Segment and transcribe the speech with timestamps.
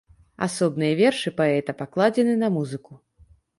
[0.45, 3.01] Асобныя вершы паэта пакладзены на музыку.